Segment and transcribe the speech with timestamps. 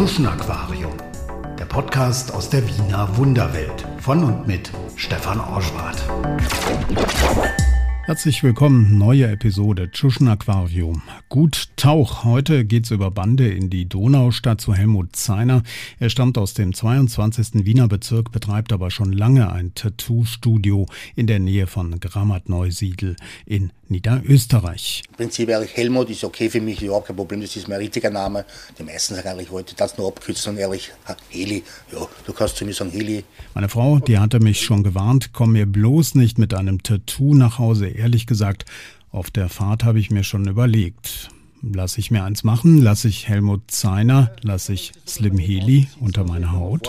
[0.00, 0.94] Tschuschen Aquarium,
[1.58, 6.02] der Podcast aus der Wiener Wunderwelt von und mit Stefan Orschwart.
[8.06, 11.02] Herzlich willkommen, neue Episode Tschuschen Aquarium.
[11.28, 12.24] Gut Tauch.
[12.24, 15.62] Heute geht's über Bande in die Donaustadt zu Helmut Zeiner.
[15.98, 17.66] Er stammt aus dem 22.
[17.66, 25.02] Wiener Bezirk, betreibt aber schon lange ein Tattoo-Studio in der Nähe von Grammat-Neusiedl in Niederösterreich.
[25.08, 28.10] Im Prinzip eigentlich Helmut ist okay für mich, überhaupt kein Problem, das ist mein richtiger
[28.10, 28.44] Name.
[28.78, 30.92] Die meisten sagen eigentlich heute das nur abkürzen und ehrlich,
[31.28, 33.24] Heli, ja, du kannst zu mir sagen Heli.
[33.54, 37.58] Meine Frau, die hatte mich schon gewarnt, komm mir bloß nicht mit einem Tattoo nach
[37.58, 38.64] Hause ehrlich gesagt,
[39.10, 41.30] auf der Fahrt habe ich mir schon überlegt.
[41.62, 46.52] Lass ich mir eins machen, lasse ich Helmut Zeiner, lasse ich Slim Heli unter meine
[46.52, 46.88] Haut.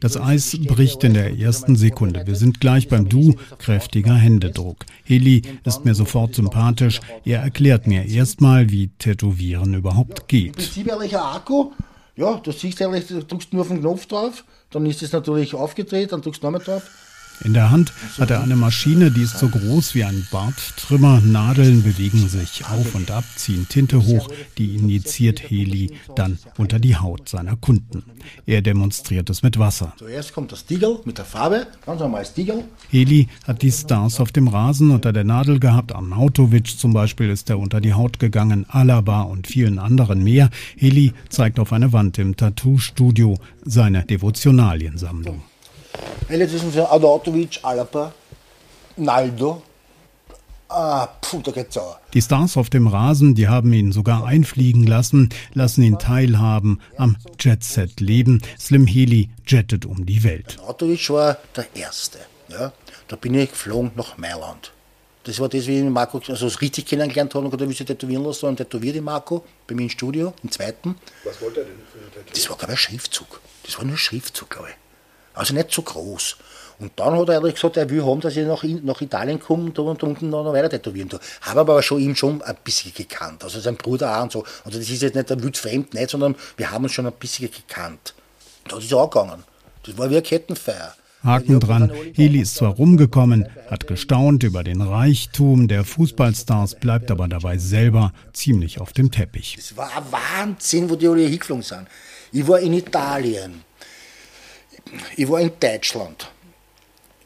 [0.00, 2.26] Das Eis bricht in der ersten Sekunde.
[2.26, 4.84] Wir sind gleich beim Du, kräftiger Händedruck.
[5.04, 7.00] Heli ist mir sofort sympathisch.
[7.24, 10.56] Er erklärt mir erstmal, wie Tätowieren überhaupt geht.
[10.56, 11.70] Prinzip ehrlicher Akku.
[12.16, 15.54] Ja, du siehst ehrlich, du drückst nur auf den Knopf drauf, dann ist es natürlich
[15.54, 16.82] aufgedreht, dann drückst du nochmal drauf.
[17.44, 21.20] In der Hand hat er eine Maschine, die ist so groß wie ein Barttrimmer.
[21.20, 26.96] Nadeln bewegen sich auf und ab, ziehen Tinte hoch, die injiziert Heli dann unter die
[26.96, 28.04] Haut seiner Kunden.
[28.46, 29.92] Er demonstriert es mit Wasser.
[29.98, 32.64] Zuerst kommt das Diegel mit der Farbe, ganz normales Diegel.
[32.90, 35.92] Heli hat die Stars auf dem Rasen unter der Nadel gehabt.
[35.92, 40.50] Arnautovic zum Beispiel ist er unter die Haut gegangen, Alaba und vielen anderen mehr.
[40.76, 45.42] Heli zeigt auf eine Wand im Tattoo-Studio seine Devotionaliensammlung.
[46.28, 48.12] Ele diz assim, Adoltovic, Alapa,
[48.96, 49.62] Naldo.
[50.68, 51.98] Ah, puh, da geht's auch.
[52.12, 57.16] Die Stars auf dem Rasen, die haben ihn sogar einfliegen lassen, lassen ihn teilhaben am
[57.38, 58.42] Jet-Set-Leben.
[58.58, 60.58] Slim Heli jettet um die Welt.
[60.60, 62.18] Adoltovic war der Erste.
[62.48, 62.72] Ja.
[63.06, 64.72] Da bin ich geflogen nach Mailand.
[65.22, 68.46] Das war das, wie ich Marco also richtig kennengelernt habe und gesagt, ich tätowieren lassen.
[68.46, 70.96] Und tätowiert den Marco bei mir im Studio, im zweiten.
[71.24, 72.32] Was wollte er denn für eine Tätowierung?
[72.32, 73.40] Das war, glaube ich, ein Schriftzug.
[73.64, 74.85] Das war nur ein Schriftzug, glaube ich.
[75.36, 76.36] Also nicht so groß.
[76.78, 79.78] Und dann hat er gesagt, er will haben, dass ich nach, nach Italien komme und,
[79.78, 81.20] und unten noch weiter tätowieren tue.
[81.42, 83.44] Habe aber schon ihm schon ein bisschen gekannt.
[83.44, 84.44] Also sein Bruder auch und so.
[84.64, 87.50] Also das ist jetzt nicht ein wildfremd, nicht, sondern wir haben uns schon ein bisschen
[87.50, 88.14] gekannt.
[88.64, 89.44] Und das ist auch gegangen.
[89.84, 90.94] Das war wie eine Kettenfeier.
[91.24, 91.90] Haken dran.
[92.14, 98.12] Heli ist zwar rumgekommen, hat gestaunt über den Reichtum der Fußballstars, bleibt aber dabei selber
[98.32, 99.56] ziemlich auf dem Teppich.
[99.58, 101.88] Es war ein Wahnsinn, wo die alle hingeflogen sind.
[102.32, 103.62] Ich war in Italien,
[105.16, 106.30] ich war in Deutschland,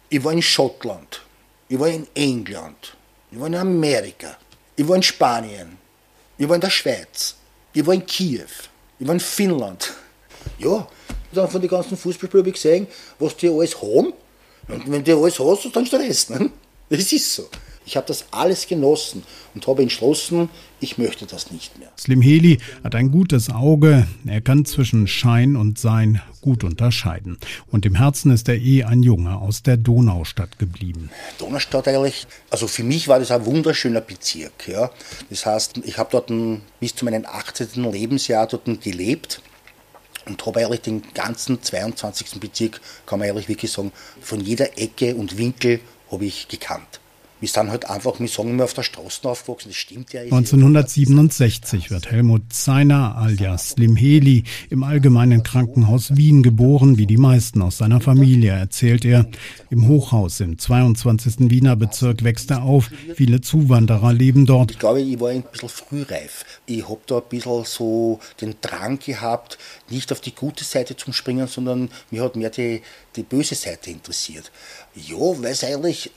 [0.09, 1.23] ich war in Schottland,
[1.69, 2.97] ich war in England,
[3.31, 4.37] ich war in Amerika,
[4.77, 5.79] ich war in Spanien,
[6.39, 7.37] ich war in der Schweiz,
[7.73, 8.49] ich war in Kiew,
[8.99, 9.93] ich war in Finnland.
[10.59, 10.89] Ja,
[11.33, 12.87] dann von den ganzen ich gesehen,
[13.19, 14.15] was die alles haben.
[14.69, 16.31] Und wenn die alles hast, dann ist der Rest.
[16.31, 16.51] Ne?
[16.89, 17.49] Das ist so.
[17.85, 19.23] Ich habe das alles genossen
[19.55, 20.49] und habe entschlossen,
[20.81, 21.89] ich möchte das nicht mehr.
[21.99, 24.07] Slim Heli hat ein gutes Auge.
[24.27, 27.39] Er kann zwischen Schein und Sein gut unterscheiden.
[27.71, 31.11] Und im Herzen ist er eh ein Junge aus der Donaustadt geblieben.
[31.39, 34.69] Donaustadt eigentlich, also für mich war das ein wunderschöner Bezirk.
[34.69, 34.91] Ja.
[35.29, 36.33] Das heißt, ich habe dort
[36.81, 37.91] bis zu meinem 18.
[37.91, 39.43] Lebensjahr dort gelebt
[40.27, 42.41] und habe eigentlich den ganzen 22.
[42.41, 45.81] Bezirk, kann man ehrlich wirklich sagen, von jeder Ecke und Winkel
[46.11, 47.00] habe ich gekannt.
[47.41, 50.21] Wir sind halt einfach, wir sagen immer, auf der Straße aufgewachsen, das stimmt ja.
[50.21, 57.63] 1967 wird Helmut Zeiner alias Slim Heli im Allgemeinen Krankenhaus Wien geboren, wie die meisten
[57.63, 59.27] aus seiner Familie, erzählt er.
[59.71, 61.51] Im Hochhaus im 22.
[61.51, 62.91] Wiener Bezirk wächst er auf.
[63.15, 64.73] Viele Zuwanderer leben dort.
[64.73, 66.45] Ich glaube, ich war ein bisschen frühreif.
[66.67, 69.57] Ich habe da ein bisschen so den Drang gehabt,
[69.89, 72.83] nicht auf die gute Seite zu springen, sondern mir hat mehr die,
[73.17, 74.53] die böse Seite interessiert.
[74.95, 76.11] Ja, weil es eigentlich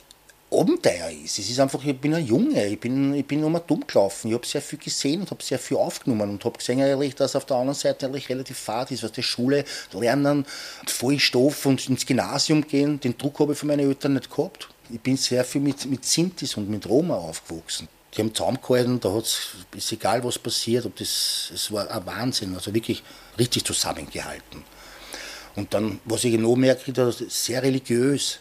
[0.60, 1.40] Abenteuer ist.
[1.40, 4.30] Es ist einfach, ich bin ein Junge, ich bin, ich bin mal dumm gelaufen.
[4.30, 7.36] Ich habe sehr viel gesehen und habe sehr viel aufgenommen und habe gesehen, ehrlich, dass
[7.36, 10.46] auf der anderen Seite eigentlich relativ fad ist, was die Schule lernen,
[10.88, 13.00] voll Stoff und ins Gymnasium gehen.
[13.00, 14.70] Den Druck habe ich von meinen Eltern nicht gehabt.
[14.90, 17.88] Ich bin sehr viel mit, mit Sintis und mit Roma aufgewachsen.
[18.16, 22.54] Die haben zusammengehalten, da hat es, egal was passiert, ob das, es war ein Wahnsinn,
[22.54, 23.02] also wirklich
[23.40, 24.64] richtig zusammengehalten.
[25.56, 26.94] Und dann, was ich noch merke,
[27.30, 28.40] sehr religiös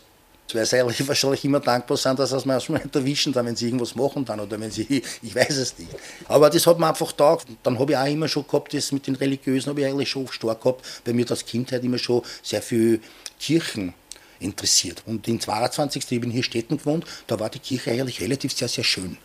[0.54, 0.78] weil sie
[1.08, 4.40] wahrscheinlich immer dankbar sind, dass sie es manchmal erwischen, dann, wenn sie irgendwas machen dann
[4.40, 5.90] oder wenn sie, ich weiß es nicht.
[6.28, 7.38] Aber das hat mir einfach da.
[7.62, 10.28] Dann habe ich auch immer schon gehabt, das mit den Religiösen habe ich eigentlich schon
[10.28, 13.00] stark gehabt, weil mir das Kindheit immer schon sehr viel
[13.38, 13.94] Kirchen
[14.40, 15.02] interessiert.
[15.06, 16.10] Und in 22.
[16.10, 19.16] ich bin hier Städten gewohnt, da war die Kirche eigentlich relativ sehr, sehr schön.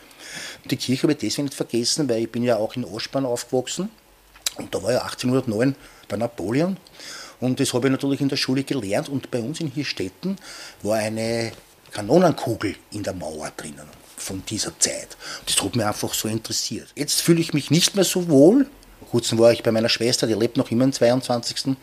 [0.66, 3.90] Die Kirche habe ich deswegen nicht vergessen, weil ich bin ja auch in Aschbahn aufgewachsen
[4.58, 5.76] und da war ja 1809
[6.08, 6.78] bei Napoleon
[7.40, 9.10] und das habe ich natürlich in der Schule gelernt.
[9.10, 10.38] Und bei uns in Hirstetten
[10.82, 11.52] war eine
[11.92, 13.88] Kanonenkugel in der Mauer drinnen
[14.18, 15.16] von dieser Zeit.
[15.46, 16.88] Das hat mich einfach so interessiert.
[16.96, 18.66] Jetzt fühle ich mich nicht mehr so wohl.
[19.00, 21.76] Vor kurzem war ich bei meiner Schwester, die lebt noch immer am 22.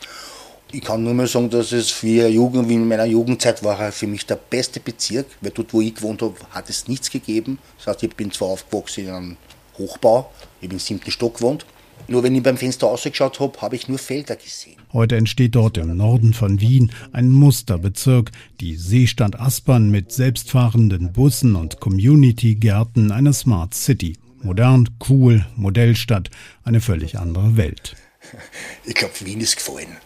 [0.72, 4.08] Ich kann nur mal sagen, dass es für Jugend, wie in meiner Jugendzeit war für
[4.08, 7.58] mich der beste Bezirk, weil dort, wo ich gewohnt habe, hat es nichts gegeben.
[7.78, 9.36] Das heißt, ich bin zwar aufgewachsen in einem
[9.78, 11.64] Hochbau, ich bin im siebten Stock gewohnt,
[12.08, 14.76] nur wenn ich beim Fenster rausgeschaut habe, habe ich nur Felder gesehen.
[14.92, 18.30] Heute entsteht dort im Norden von Wien ein Musterbezirk,
[18.60, 24.16] die Seestadt Aspern mit selbstfahrenden Bussen und Community-Gärten, eine Smart City.
[24.42, 26.30] Modern, cool, Modellstadt,
[26.64, 27.96] eine völlig andere Welt.
[28.84, 29.96] Ich glaube, Wien ist gefallen.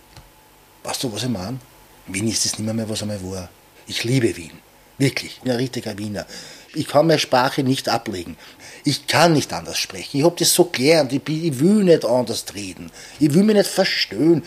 [0.85, 1.59] Weißt du, was ich meine?
[2.07, 3.49] Wien ist es nicht mehr, mehr, was einmal war.
[3.87, 4.53] Ich liebe Wien.
[4.99, 5.37] Wirklich.
[5.37, 6.27] Ich bin ein richtiger Wiener.
[6.75, 8.37] Ich kann meine Sprache nicht ablegen.
[8.85, 10.19] Ich kann nicht anders sprechen.
[10.19, 11.13] Ich habe das so gelernt.
[11.13, 12.91] Ich, ich, will nicht anders reden.
[13.19, 14.43] Ich will mich nicht verstehen.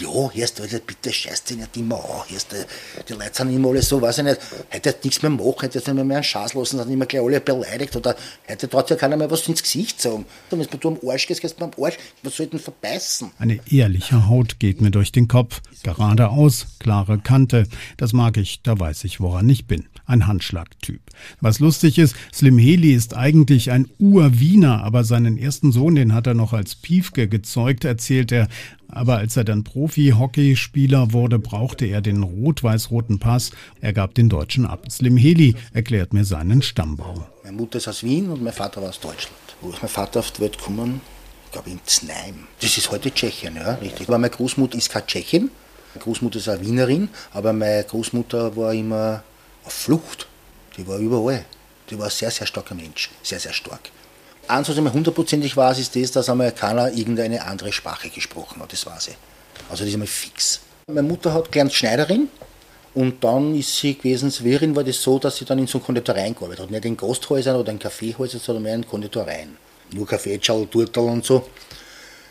[0.00, 2.22] Ja, ist Leute, bitte scheiß dich nicht immer an.
[2.26, 5.30] Hier ist die, Leute sind immer alle so, weiß ich nicht, hätte jetzt nichts mehr
[5.30, 8.16] machen, hätte jetzt nicht mehr, mehr einen Schaß lassen, sind immer gleich alle beleidigt oder
[8.44, 10.24] hätte dort ja keiner mehr was ins Gesicht sagen.
[10.50, 11.96] Wenn du am Arsch gehst, gehst du am Arsch.
[12.22, 13.30] Was soll denn verbeißen?
[13.38, 15.60] Eine ehrliche Haut geht mir durch den Kopf.
[15.82, 17.66] Geradeaus, klare Kante.
[17.96, 19.86] Das mag ich, da weiß ich, woran ich bin.
[20.06, 21.00] Ein Handschlagtyp.
[21.40, 26.26] Was lustig ist, Slim Heli ist eigentlich ein Ur-Wiener, aber seinen ersten Sohn, den hat
[26.26, 28.48] er noch als Piefke gezeugt, erzählt er.
[28.88, 33.50] Aber als er dann Profi-Hockeyspieler wurde, brauchte er den rot-weiß-roten Pass.
[33.80, 34.86] Er gab den Deutschen ab.
[34.90, 37.26] Slim Heli erklärt mir seinen Stammbau.
[37.42, 39.36] Meine Mutter ist aus Wien und mein Vater war aus Deutschland.
[39.62, 41.00] Wo ist mein Vater auf die Welt gekommen?
[41.46, 42.46] Ich glaube in Znaim.
[42.60, 44.06] Das ist heute Tschechien, ja, richtig.
[44.08, 45.50] Aber meine Großmutter ist keine Tschechin.
[45.94, 49.22] Meine Großmutter ist eine Wienerin, aber meine Großmutter war immer
[49.64, 50.26] auf Flucht.
[50.76, 51.44] Die war überall.
[51.90, 53.10] Die war ein sehr, sehr starker Mensch.
[53.22, 53.90] Sehr, sehr stark.
[54.46, 58.60] Eins, was ich mir hundertprozentig weiß, ist das, dass einmal keiner irgendeine andere Sprache gesprochen
[58.60, 58.72] hat.
[58.72, 59.16] Das weiß ich.
[59.70, 60.60] Also das ist einmal fix.
[60.86, 62.28] Meine Mutter hat gelernt Schneiderin
[62.94, 66.34] und dann ist sie gewesen, Wirin war das so, dass sie dann in so Konditoreien
[66.34, 66.70] gearbeitet hat.
[66.70, 69.56] Nicht in Gasthäusern oder in Kaffeehäusern, sondern mehr in Konditoreien.
[69.92, 71.48] Nur Kaffee, Schall, Turtel und so.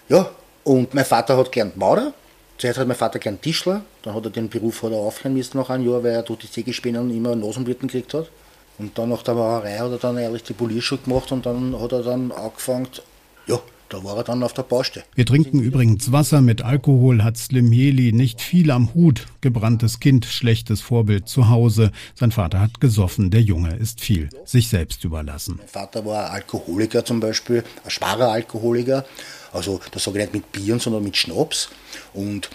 [0.07, 0.29] Ja,
[0.63, 2.13] und mein Vater hat gelernt Maurer.
[2.57, 5.57] Zuerst hat mein Vater gelernt Tischler, dann hat er den Beruf hat er aufhören müssen
[5.57, 8.29] nach einem Jahr, weil er durch die Sägespinnen immer Nasenblüten gekriegt hat.
[8.77, 11.91] Und dann nach der Maurerei hat er dann ehrlich die Polierschule gemacht und dann hat
[11.91, 12.87] er dann angefangen,
[13.47, 15.05] ja, da war er dann auf der Baustelle.
[15.15, 19.27] Wir trinken übrigens Wasser mit Alkohol, hat Slim Heli nicht viel am Hut.
[19.41, 21.91] Gebranntes Kind, schlechtes Vorbild zu Hause.
[22.15, 25.57] Sein Vater hat gesoffen, der Junge ist viel, sich selbst überlassen.
[25.59, 29.05] Mein Vater war Alkoholiker zum Beispiel, ein schwacher Alkoholiker.
[29.53, 31.69] Also das sage ich nicht mit Bieren, sondern mit Schnaps.
[32.15, 32.49] Und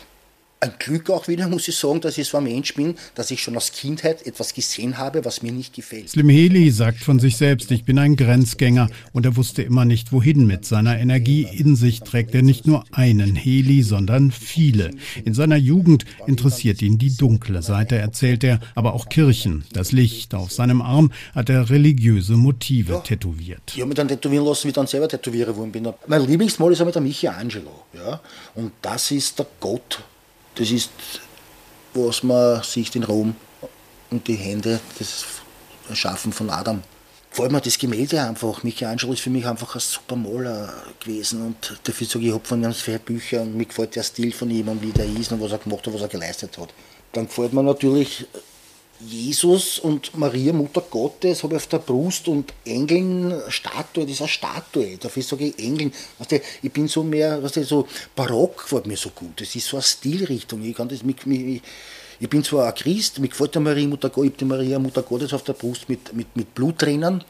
[0.60, 3.42] ein Glück auch wieder, muss ich sagen, dass ich so ein Mensch bin, dass ich
[3.42, 6.10] schon aus Kindheit etwas gesehen habe, was mir nicht gefällt.
[6.10, 10.12] Slim Heli sagt von sich selbst, ich bin ein Grenzgänger und er wusste immer nicht,
[10.12, 11.42] wohin mit seiner Energie.
[11.44, 14.90] In sich trägt er nicht nur einen Heli, sondern viele.
[15.24, 20.34] In seiner Jugend interessiert ihn die dunkle Seite, erzählt er, aber auch Kirchen, das Licht.
[20.34, 23.00] Auf seinem Arm hat er religiöse Motive ja.
[23.00, 23.62] tätowiert.
[23.74, 25.88] Ich habe mich dann tätowieren lassen, wie ich dann selber tätowieren worden bin.
[26.06, 27.84] Mein Lieblingsmal ist aber der Michelangelo.
[27.94, 28.20] Ja?
[28.56, 30.02] Und das ist der Gott
[30.58, 30.90] das ist,
[31.94, 33.34] was man sieht in Rom
[34.10, 35.24] und die Hände, das
[35.92, 36.82] Schaffen von Adam.
[37.30, 38.62] Vor allem das Gemälde einfach.
[38.64, 42.44] Michelangelo ist für mich einfach ein super Maler gewesen und dafür sage ich, ich habe
[42.44, 45.30] von ihm zwei Bücher und mir gefällt der Stil von ihm und wie der ist
[45.30, 46.70] und was er gemacht hat, was er geleistet hat.
[47.12, 48.26] Dann gefällt mir natürlich
[49.00, 54.20] Jesus und Maria, Mutter Gottes, habe ich auf der Brust und Engeln, Statue, das ist
[54.20, 54.96] eine Statue.
[54.98, 55.92] Dafür sage ich Engeln.
[56.18, 59.40] Weißt du, ich bin so mehr, weißt du, so barock gefällt mir so gut.
[59.40, 60.64] Das ist so eine Stilrichtung.
[60.64, 61.62] Ich, kann das, mich, mich,
[62.18, 64.78] ich bin zwar ein Christ, mir gefällt die Maria, Mutter Gottes, ich habe die Maria,
[64.80, 67.22] Mutter Gottes auf der Brust mit, mit, mit Bluttränen.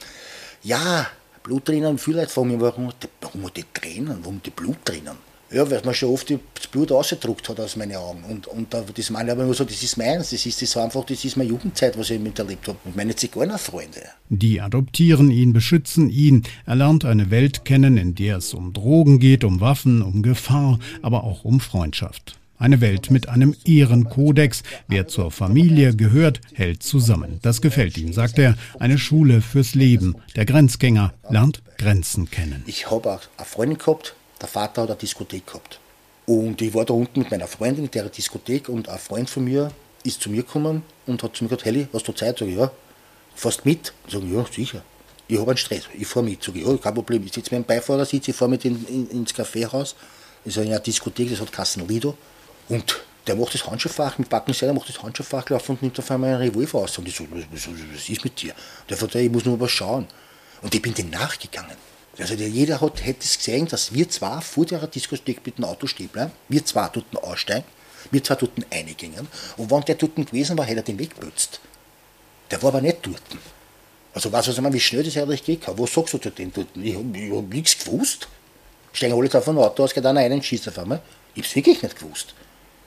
[0.63, 1.07] Ja,
[1.43, 5.29] Bluttränen, viele Leute fragen mich, warum, warum die Tränen, warum die Bluttränen?
[5.51, 8.23] Ja, weil man schon oft das Blut ausgedruckt hat aus meinen Augen.
[8.29, 11.05] Und, und das meine ich aber nur so, das ist meins, das ist das einfach,
[11.05, 12.79] das ist meine Jugendzeit, was ich miterlebt habe.
[12.85, 14.03] Und meine Zigeunerfreunde.
[14.29, 16.43] Die adoptieren ihn, beschützen ihn.
[16.67, 20.79] Er lernt eine Welt kennen, in der es um Drogen geht, um Waffen, um Gefahr,
[21.01, 22.39] aber auch um Freundschaft.
[22.59, 24.65] Eine Welt mit einem Ehrenkodex.
[24.89, 27.39] Wer zur Familie gehört, hält zusammen.
[27.41, 28.57] Das gefällt ihm, sagt er.
[28.81, 30.17] Eine Schule fürs Leben.
[30.35, 32.65] Der Grenzgänger lernt Grenzen kennen.
[32.67, 35.81] Ich habe auch eine Freundin gehabt, der Vater hat eine Diskothek gehabt.
[36.27, 39.45] Und ich war da unten mit meiner Freundin in der Diskothek und ein Freund von
[39.45, 39.71] mir
[40.05, 42.39] ist zu mir gekommen und hat zu mir gesagt, Helly, hast du Zeit?
[42.39, 42.71] Sag ich, ja.
[43.35, 43.93] Fährst mit?
[44.09, 44.83] Sag ich, ja, sicher.
[45.27, 46.43] Ich habe einen Stress, ich fahre mit.
[46.43, 47.25] Sag ich, ja, kein Problem.
[47.25, 49.97] Ich sitze mit dem Beifahrersitz, ich fahre mit in, in, ins Kaffeehaus.
[50.45, 52.17] Das ist eine Diskothek, das hat Kassen Lido.
[52.69, 56.11] Und der macht das Handschuhfach, mit Backen selber macht das Handschuhfach auf und nimmt auf
[56.11, 56.97] einmal einen Revolver aus.
[56.99, 58.55] Und ich so, was, was, was ist mit dir?
[58.89, 60.07] Der sagt, ich muss nur was schauen.
[60.63, 61.77] Und ich bin dem nachgegangen.
[62.19, 65.87] Also jeder hat, hätte es gesehen, dass wir zwar vor der Diskothek mit dem Auto
[65.87, 67.65] stehen bleiben, wir zwar dort aussteigen,
[68.11, 71.61] wir zwar dort eingingen und wenn der dort gewesen war, hätte er den wegbützt.
[72.51, 73.23] Der war aber nicht dort.
[74.15, 75.63] Also weißt du, was ich wie schnell das eigentlich geht?
[75.67, 76.69] Was sagst du zu dem dort?
[76.75, 78.27] Ich habe hab nichts gewusst.
[78.93, 81.01] Steigen alle auf ein Auto aus, geht einer einen schießt auf einmal.
[81.35, 82.35] Ich habe es wirklich nicht gewusst.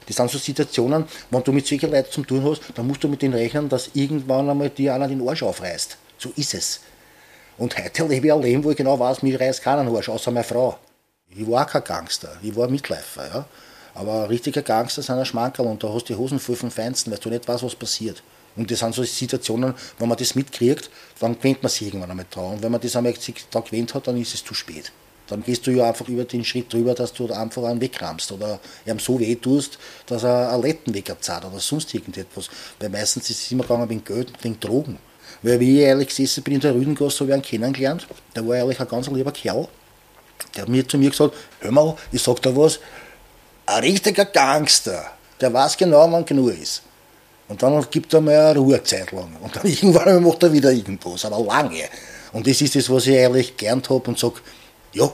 [0.08, 3.08] Das sind so Situationen, wenn du mit solchen Leuten zu tun hast, dann musst du
[3.08, 5.98] mit denen rechnen, dass irgendwann einmal dir einer den Arsch aufreißt.
[6.18, 6.82] So ist es.
[7.58, 10.32] Und heute lebe ich ein Leben, wo ich genau weiß, mir reißt keinen Arsch, außer
[10.32, 10.78] meine Frau.
[11.30, 13.28] Ich war kein Gangster, ich war Mitläufer.
[13.28, 13.46] Ja?
[13.94, 16.72] Aber ein richtiger Gangster sind ein Schmankerl und da hast du die Hosen voll vom
[16.72, 18.24] Feinsten, weil du nicht weißt, was passiert.
[18.56, 20.90] Und das sind so Situationen, wenn man das mitkriegt,
[21.20, 22.54] dann gewinnt man sich irgendwann einmal dran.
[22.54, 23.14] Und wenn man das einmal
[23.52, 24.92] da gewinnt hat, dann ist es zu spät.
[25.28, 28.60] Dann gehst du ja einfach über den Schritt drüber, dass du einfach einen wegrammst oder
[28.86, 32.50] ihm so weh tust, dass er einen Letten wegabzahlt oder sonst irgendetwas.
[32.80, 34.98] Weil meistens ist es immer gegangen wegen Geld und wegen Drogen.
[35.44, 38.08] Weil wie ich ehrlich gesessen bin in der Rüdengasse, habe ich einen kennengelernt.
[38.36, 39.68] Der war eigentlich ein ganz lieber Kerl.
[40.56, 42.80] Der hat mir zu mir gesagt, hör mal, ich sag da was,
[43.66, 45.06] ein richtiger Gangster,
[45.40, 46.84] der weiß genau, wann genug ist.
[47.48, 49.36] Und dann gibt er mal eine Ruhezeit lang.
[49.42, 51.84] Und dann irgendwann macht er wieder irgendwas, aber lange.
[52.34, 54.36] Und das ist das, was ich eigentlich gern habe und sage,
[54.94, 55.12] ja,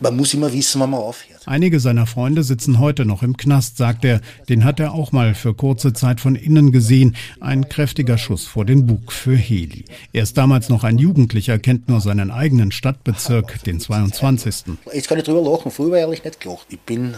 [0.00, 1.42] man muss immer wissen, wann man aufhört.
[1.46, 4.20] Einige seiner Freunde sitzen heute noch im Knast, sagt er.
[4.48, 7.16] Den hat er auch mal für kurze Zeit von innen gesehen.
[7.40, 9.84] Ein kräftiger Schuss vor den Bug für Heli.
[10.12, 14.76] Er ist damals noch ein Jugendlicher, kennt nur seinen eigenen Stadtbezirk, den 22.
[14.92, 16.66] Jetzt kann ich drüber lachen, früher war ich ehrlich nicht gelacht.
[16.70, 17.14] Ich bin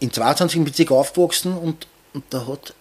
[0.00, 0.64] im 22.
[0.64, 2.74] Bezirk aufgewachsen und, und da hat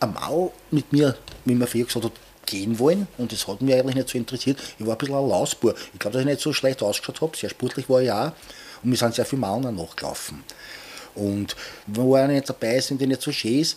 [0.00, 2.12] ein Mau mit mir, wie man früher gesagt hat,
[2.46, 4.58] gehen wollen und das hat mich eigentlich nicht so interessiert.
[4.78, 5.74] Ich war ein bisschen ein Lausbur.
[5.92, 7.36] Ich glaube, dass ich nicht so schlecht ausgeschaut habe.
[7.36, 8.32] Sehr sportlich war ich auch
[8.82, 10.42] und wir sind sehr viele Mauern nachgelaufen.
[11.14, 11.56] Und
[11.86, 13.76] wenn einer nicht dabei ist der nicht so schön ist,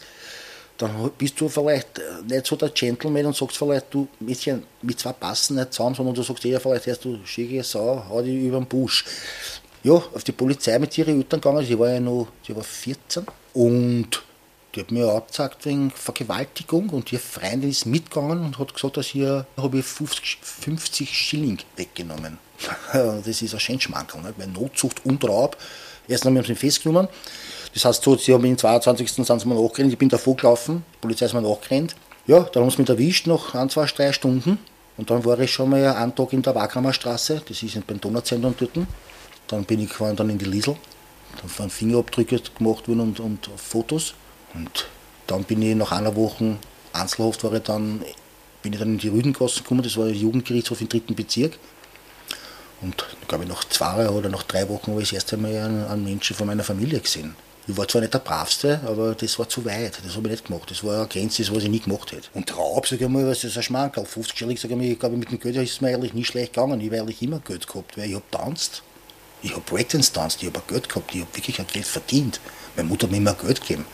[0.78, 5.00] dann bist du vielleicht äh, nicht so der Gentleman und sagst vielleicht, du, Mädchen, mit
[5.00, 8.48] zwei passen nicht zusammen, sondern du sagst eher vielleicht erst, du schicke Sau, hau die
[8.48, 9.06] über den Busch.
[9.84, 13.26] Ja, auf die Polizei mit ihren Eltern gegangen, sie war ja noch, sie war 14
[13.54, 14.24] und
[14.74, 19.14] die hat mir angezeigt wegen Vergewaltigung und ihr Freundin ist mitgegangen und hat gesagt, dass
[19.14, 22.38] ihr habe ich 50, 50 Schilling weggenommen.
[22.94, 24.34] Das ist ein Scheinschmankerl, ne?
[24.38, 25.58] weil Notzucht und Raub.
[26.08, 27.08] Erst haben wir uns festgenommen.
[27.74, 29.12] Das heißt, so, sie haben den 22.
[29.12, 31.96] sind sie mir nachgerannt, ich bin davor gelaufen, die Polizei ist mir nachgerannt.
[32.28, 34.60] Ja, dann haben sie mich erwischt nach ein, zwei, drei Stunden.
[34.98, 38.54] Und dann war ich schon mal einen Tag in der Wagramer das ist beim Donauzentrum
[38.58, 38.88] dort.
[39.48, 40.76] Dann bin ich dann in die Liesel.
[41.42, 44.14] Dann waren Fingerabdrücke gemacht worden und, und Fotos.
[44.54, 44.88] Und
[45.28, 46.58] dann bin ich nach einer Woche
[46.94, 48.04] Einzelhaft war ich dann,
[48.62, 51.58] bin ich dann in die Rüdengasse gekommen, das war der Jugendgerichtshof im dritten Bezirk.
[52.82, 55.86] Und glaube ich nach zwei oder nach drei Wochen habe ich das erste Mal einen,
[55.86, 57.36] einen Menschen von meiner Familie gesehen.
[57.68, 60.00] Ich war zwar nicht der Bravste, aber das war zu weit.
[60.04, 60.70] Das habe ich nicht gemacht.
[60.72, 62.28] Das war eine Grenze, was ich nie gemacht hätte.
[62.34, 64.06] Und Raub, sage ich mal, was ist ein Schmankerl?
[64.06, 66.26] 50 Schilling, sage ich mal, ich glaube, mit dem Geld ist es mir eigentlich nie
[66.26, 66.82] schlecht gegangen.
[66.82, 68.82] Ich habe eigentlich immer Geld gehabt, weil ich habe tanzt.
[69.44, 72.40] Ich habe Breakdance tanzt, ich habe Geld gehabt, ich habe wirklich ein Geld verdient.
[72.76, 73.86] Meine Mutter hat mir immer Geld gegeben.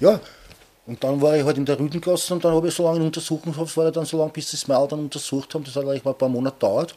[0.00, 0.20] Ja,
[0.86, 3.06] und dann war ich halt in der Rüdengasse und dann habe ich so lange in
[3.06, 5.64] Untersuchungshaft, war dann so lange, bis sie das Mal dann untersucht haben.
[5.64, 6.94] Das hat eigentlich mal ein paar Monate gedauert.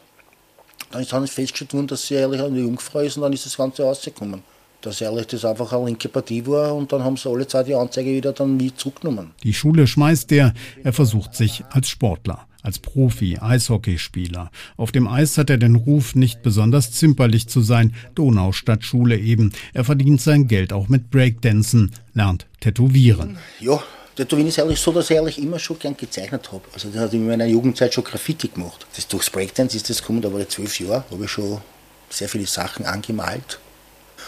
[0.90, 3.56] Dann ist dann festgestellt worden, dass sie eigentlich eine Jungfrau ist und dann ist das
[3.56, 4.42] Ganze rausgekommen.
[4.80, 7.74] Dass ehrlich das einfach eine linke Partie war und dann haben sie alle Zeit die
[7.74, 9.32] Anzeige wieder dann mit zurückgenommen.
[9.42, 10.52] Die Schule schmeißt er,
[10.84, 14.50] er versucht sich als Sportler als Profi, Eishockeyspieler.
[14.76, 17.94] Auf dem Eis hat er den Ruf, nicht besonders zimperlich zu sein.
[18.14, 19.54] Donaustadtschule eben.
[19.72, 23.38] Er verdient sein Geld auch mit Breakdancen, lernt Tätowieren.
[23.58, 23.82] Ja,
[24.16, 26.64] Tätowieren ist eigentlich so, dass ich eigentlich immer schon gern gezeichnet habe.
[26.74, 28.86] Also das hat in meiner Jugendzeit schon Graffiti gemacht.
[28.94, 31.62] Das durchs Breakdance ist das gekommen, da war ich zwölf Jahre, habe ich schon
[32.10, 33.58] sehr viele Sachen angemalt.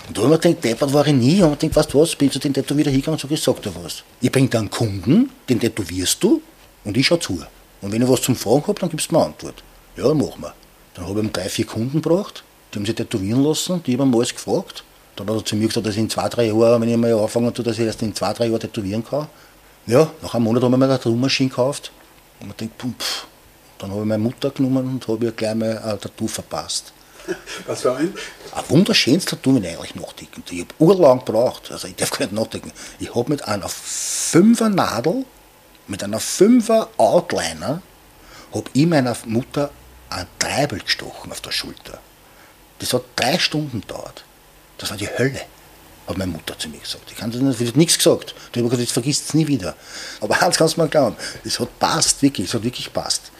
[0.09, 1.43] Und da habe ich mir gedacht, deppert war ich nie.
[1.43, 4.03] Und ich gedacht, weißt du was, bin zu den Tätowierer hingegangen und sag dir was.
[4.23, 6.41] Ich bringe einen Kunden, den tätowierst du
[6.85, 7.43] und ich schau zu.
[7.81, 9.63] Und wenn ich was zum Fragen habe, dann gibst du mir eine Antwort.
[9.97, 10.55] Ja, machen wir.
[10.95, 14.15] Dann habe ich ihm drei, vier Kunden gebracht, die haben sich tätowieren lassen, die haben
[14.15, 14.85] alles gefragt.
[15.17, 17.13] Dann hat er zu mir gesagt, dass ich in zwei, drei Jahren, wenn ich mal
[17.13, 19.27] anfangen tue, dass ich erst in zwei, drei Jahren tätowieren kann.
[19.87, 21.91] Ja, nach einem Monat haben wir mir eine Tattoo-Maschine gekauft.
[22.41, 23.27] Und man denkt, pff,
[23.79, 26.93] dann habe ich meine Mutter genommen und habe ihr gleich mal ein Tattoo verpasst.
[27.67, 28.15] Was für ein?
[28.53, 30.43] Ein wunderschönes Tattoo, wenn ich eigentlich nachdenke.
[30.51, 32.73] Ich habe urlang gebraucht, also ich darf gar nicht nachdenken.
[32.99, 35.25] Ich habe mit einer Fünfer Nadel
[35.91, 37.83] mit einer Fünfer Outliner
[38.55, 39.71] habe ich meiner Mutter
[40.09, 41.99] ein Treibel gestochen auf der Schulter.
[42.79, 44.25] Das hat drei Stunden gedauert.
[44.79, 45.41] Das war die Hölle,
[46.07, 47.11] hat meine Mutter zu mir gesagt.
[47.11, 48.35] Ich kann das nicht, nichts gesagt.
[48.55, 49.77] Die hat gesagt, das vergisst es nie wieder.
[50.21, 53.31] Aber eins kannst du mal glauben, es hat passt, wirklich, es hat wirklich passt.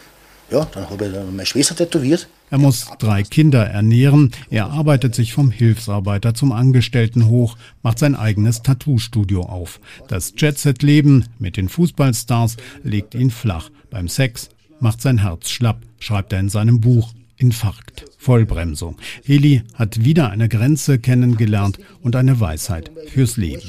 [0.51, 2.27] Ja, dann habe ich meine Schwester tätowiert.
[2.49, 4.31] Er muss drei Kinder ernähren.
[4.49, 9.79] Er arbeitet sich vom Hilfsarbeiter zum Angestellten hoch, macht sein eigenes Tattoo-Studio auf.
[10.09, 13.69] Das Jet-Set-Leben mit den Fußballstars legt ihn flach.
[13.89, 14.49] Beim Sex
[14.81, 17.13] macht sein Herz schlapp, schreibt er in seinem Buch.
[17.37, 18.97] Infarkt, Vollbremsung.
[19.23, 23.63] Heli hat wieder eine Grenze kennengelernt und eine Weisheit fürs Leben.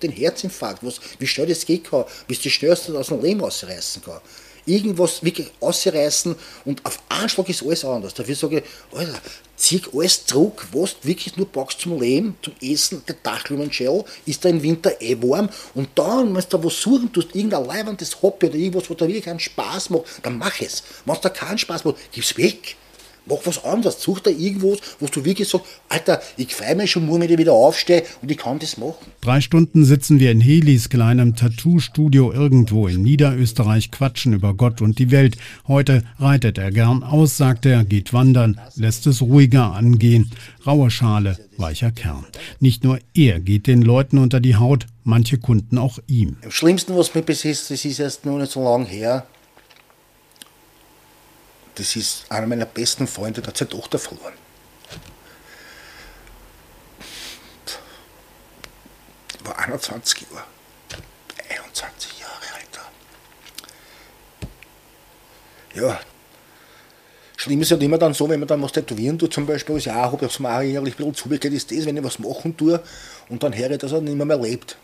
[0.00, 0.82] Den Herzinfarkt,
[1.18, 1.90] wie schnell das geht
[2.28, 4.20] bis die Störste aus dem Leben ausreißen kann.
[4.66, 8.14] Irgendwas wirklich ausreißen und auf einen Schlag ist alles anders.
[8.14, 9.18] Dafür sage ich, Alter,
[9.56, 14.44] zieh alles zurück, was du wirklich nur brauchst zum Leben, zum Essen, der Dachlumenschell, ist
[14.44, 18.20] da im Winter eh warm und dann, wenn du da was suchen tust, irgendein leibendes
[18.22, 20.82] Hobby oder irgendwas, wo dir wirklich keinen Spaß macht, dann mach es.
[21.04, 22.76] Wenn es dir keinen Spaß macht, gib's weg.
[23.26, 24.00] Mach was anderes.
[24.00, 27.38] Such da irgendwas, wo du wirklich sagst, Alter, ich freue mich schon nur, wenn ich
[27.38, 29.06] wieder aufstehe und ich kann das machen.
[29.20, 34.98] Drei Stunden sitzen wir in Helis kleinem Tattoo-Studio irgendwo in Niederösterreich, quatschen über Gott und
[34.98, 35.36] die Welt.
[35.66, 40.30] Heute reitet er gern aus, sagt er, geht wandern, lässt es ruhiger angehen.
[40.64, 42.26] Raue Schale, weicher Kern.
[42.60, 46.36] Nicht nur er geht den Leuten unter die Haut, manche Kunden auch ihm.
[46.44, 49.26] Am schlimmsten, was mir besitzt, das ist erst noch nicht so lange her,
[51.76, 54.32] das ist einer meiner besten Freunde, der hat seine Tochter verloren.
[59.44, 60.44] War 21 Jahre.
[61.48, 62.90] 21 Jahre, Alter.
[65.74, 66.00] Ja.
[67.36, 69.86] Schlimm ist ja immer dann so, wenn man dann was tätowieren tut, zum Beispiel, was
[69.86, 72.56] ich auch habe, man auch jährlich ein bisschen zugeht, ist das, wenn ich was machen
[72.56, 72.82] tue
[73.28, 74.78] und dann höre ich, dass er nicht mehr, mehr lebt.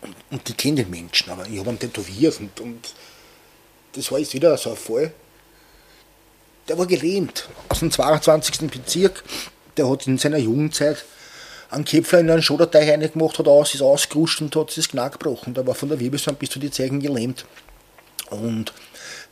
[0.00, 2.94] Und, und die kennen den Menschen, aber ich habe ihn tätowiert und, und
[3.92, 5.12] das war jetzt wieder so ein Fall
[6.70, 8.70] der war gelähmt aus dem 22.
[8.70, 9.24] Bezirk.
[9.76, 11.04] Der hat in seiner Jugendzeit
[11.68, 15.18] einen Käpfler in einen Schoderteich reingemacht, hat aus, ist ausgerutscht und hat sich das Knack
[15.18, 15.52] gebrochen.
[15.52, 17.44] Der war von der Wirbelsäule bis zu den Zeichen gelähmt.
[18.30, 18.72] Und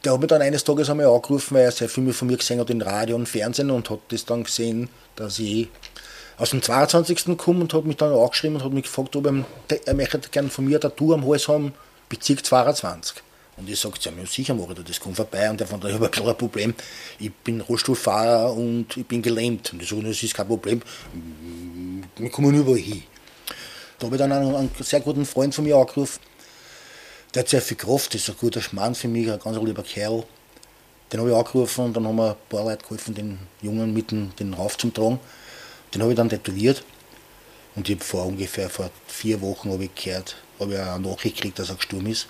[0.04, 2.59] der hat mich dann eines Tages einmal angerufen, weil er sehr viel von mir gesehen
[2.59, 5.68] hat in Radio und Fernsehen und hat das dann gesehen, dass ich
[6.38, 7.38] aus dem 22.
[7.38, 9.45] komme und hat mich dann angeschrieben und hat mich gefragt, ob er,
[9.87, 11.73] er möchte gerne von mir eine Tour am Hals haben,
[12.09, 13.23] Bezirk 22.
[13.58, 15.50] Und ich sage, ja, sicher mache ich das, kommt vorbei.
[15.50, 16.74] Und der von da, ich habe ein bisschen Problem.
[17.18, 19.72] Ich bin Rollstuhlfahrer und ich bin gelähmt.
[19.72, 20.80] Und ich sage, das ist kein Problem.
[22.16, 23.02] Wir kommen überall hin.
[23.98, 26.20] Da habe ich dann einen, einen, sehr guten Freund von mir angerufen.
[27.34, 29.82] Der hat sehr viel Kraft, das ist ein guter Mann für mich, ein ganz lieber
[29.82, 30.24] Kerl.
[31.12, 34.32] Den habe ich angerufen und dann haben wir ein paar Leute geholfen, den Jungen mitten
[34.38, 35.18] den Rauf zum Tragen.
[35.92, 36.84] Den habe ich dann tätowiert.
[37.74, 41.37] Und ich habe vor ungefähr vor vier Wochen habe ich gehört, habe ich eine Nachricht
[41.37, 42.28] gekriegt, dass er gestorben ist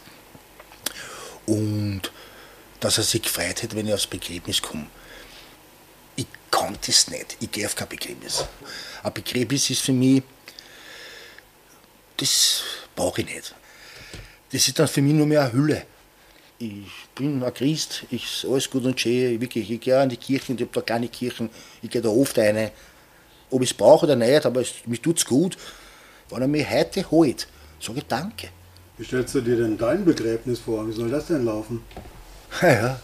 [1.48, 2.02] und
[2.80, 4.86] dass er sich gefreut hätte, wenn ich aufs Begräbnis komme.
[6.14, 7.36] Ich kann das nicht.
[7.40, 8.44] Ich gehe auf kein Begräbnis.
[9.02, 10.22] Ein Begräbnis ist für mich,
[12.16, 12.62] das
[12.94, 13.54] brauche ich nicht.
[14.52, 15.86] Das ist dann für mich nur mehr eine Hülle.
[16.58, 20.56] Ich bin ein Christ, ist alles gut und schön, wirklich, ich gehe in die Kirchen,
[20.56, 21.50] ich habe da kleine Kirchen,
[21.82, 22.72] ich gehe da oft eine.
[23.50, 25.56] Ob ich es brauche oder nicht, aber es, mir tut es gut.
[26.28, 27.46] Wenn er mich heute holt,
[27.80, 28.48] sage ich Danke.
[28.98, 30.88] Wie stellst du dir denn dein Begräbnis vor?
[30.88, 31.80] Wie soll das denn laufen?
[32.60, 33.00] Ja,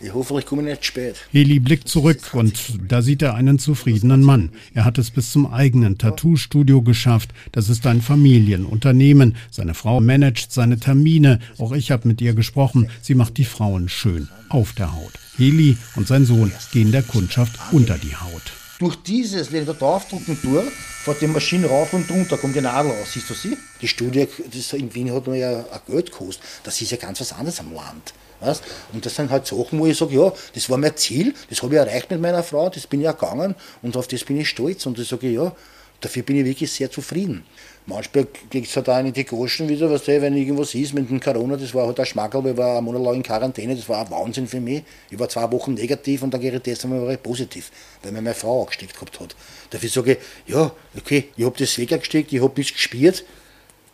[0.00, 1.16] ich hoffe, ich komme nicht spät.
[1.30, 4.50] Heli blickt zurück und da sieht er einen zufriedenen Mann.
[4.74, 7.30] Er hat es bis zum eigenen Tattoo-Studio geschafft.
[7.52, 9.36] Das ist ein Familienunternehmen.
[9.50, 11.38] Seine Frau managt seine Termine.
[11.58, 12.88] Auch ich habe mit ihr gesprochen.
[13.00, 15.12] Sie macht die Frauen schön auf der Haut.
[15.36, 18.59] Heli und sein Sohn gehen der Kundschaft unter die Haut.
[18.80, 22.92] Durch dieses, wenn wir draufdrücken durch, fährt die Maschine rauf und runter, kommt die Nadel
[22.92, 23.12] raus.
[23.12, 23.58] Siehst du sie?
[23.82, 26.42] Die Studie das in Wien hat mir ja ein Geld gekostet.
[26.64, 28.14] Das ist ja ganz was anderes am Land.
[28.40, 28.62] Weißt?
[28.94, 31.74] Und das sind halt Sachen, wo ich sage, ja, das war mein Ziel, das habe
[31.74, 34.48] ich erreicht mit meiner Frau, das bin ich ja gegangen und auf das bin ich
[34.48, 34.86] stolz.
[34.86, 35.52] Und ich sage, ja,
[36.00, 37.44] dafür bin ich wirklich sehr zufrieden.
[37.86, 41.18] Manchmal kriegt es halt auch in die Groschen wieder, was wenn irgendwas ist mit dem
[41.18, 43.88] Corona, das war halt ein Schmackel, weil ich war ein Monat lang in Quarantäne, das
[43.88, 44.82] war ein Wahnsinn für mich.
[45.10, 47.70] Ich war zwei Wochen negativ und dann gehe ich einmal positiv,
[48.02, 49.34] weil mir meine Frau angesteckt gehabt hat.
[49.70, 53.24] Dafür sage ich, ja, okay, ich habe das weggesteckt, ich habe nichts gespürt,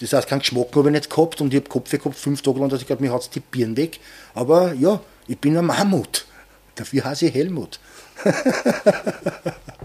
[0.01, 2.61] das heißt, keinen Geschmack habe ich nicht gehabt und ich habe Kopf gehabt, fünf Tage
[2.61, 3.99] lang, dass ich glaube, mir hat die Birnen weg.
[4.35, 6.27] Aber ja, ich bin ein Mammut.
[6.75, 7.81] Dafür heiße ich Helmut.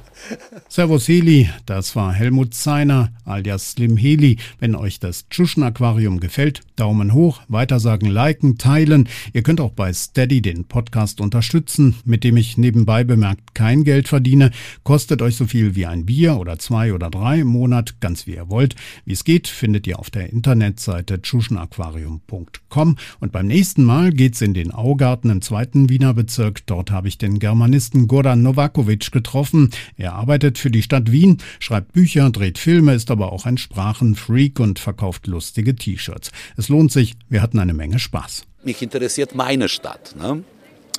[0.70, 4.38] Servus Heli, das war Helmut Zeiner alias Slim Heli.
[4.60, 9.08] Wenn euch das Tschuschen Aquarium gefällt, Daumen hoch, weitersagen, liken, teilen.
[9.34, 14.08] Ihr könnt auch bei Steady den Podcast unterstützen, mit dem ich nebenbei bemerkt kein Geld
[14.08, 14.52] verdiene.
[14.84, 18.36] Kostet euch so viel wie ein Bier oder zwei oder drei im Monat, ganz wie
[18.36, 18.76] ihr wollt.
[19.06, 22.96] Wie es geht, findet ihr auf der Internetseite tschuschenaquarium.com.
[23.20, 26.66] Und beim nächsten Mal geht's in den Augarten im zweiten Wiener Bezirk.
[26.66, 29.70] Dort habe ich den Germanisten Goran Novakovic getroffen.
[29.98, 34.60] Er arbeitet für die Stadt Wien, schreibt Bücher, dreht Filme, ist aber auch ein Sprachenfreak
[34.60, 36.32] und verkauft lustige T-Shirts.
[36.58, 38.44] Es lohnt sich, wir hatten eine Menge Spaß.
[38.64, 40.16] Mich interessiert meine Stadt.
[40.18, 40.44] Ne?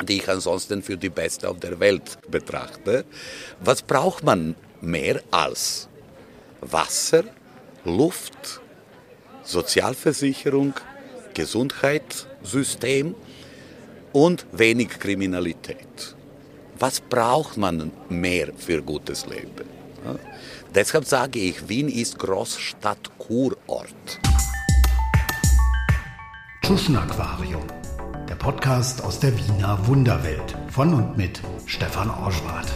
[0.05, 3.05] die ich ansonsten für die beste auf der Welt betrachte.
[3.61, 5.89] Was braucht man mehr als
[6.61, 7.23] Wasser,
[7.85, 8.61] Luft,
[9.45, 10.75] Sozialversicherung,
[11.35, 13.15] Gesundheitssystem
[14.13, 16.17] und wenig Kriminalität?
[16.83, 19.69] Was braucht man mehr für gutes Leben?
[20.05, 20.17] Ja?
[20.75, 24.19] Deshalb sage ich, Wien ist Großstadt-Kurort.
[26.63, 27.63] Tuschenaquarium
[28.29, 32.67] der Podcast aus der Wiener Wunderwelt von und mit Stefan Orschwart.